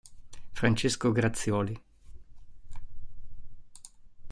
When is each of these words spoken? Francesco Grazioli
Francesco 0.55 1.11
Grazioli 1.11 1.77